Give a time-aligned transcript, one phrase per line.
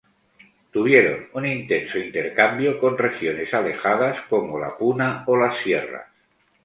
[0.71, 6.07] Tuvieron un intenso intercambio con regiones alejadas como la Puna o las sierras.